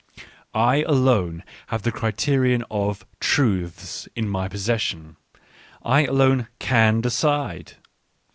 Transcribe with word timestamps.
I 0.55 0.77
alone 0.81 1.43
have 1.67 1.83
the 1.83 1.91
criterion 1.91 2.63
of" 2.71 3.05
truths" 3.35 4.07
in 4.15 4.27
my 4.27 4.47
possession. 4.47 5.15
I 5.83 6.05
alone 6.05 6.47
can 6.57 7.01
decide. 7.01 7.73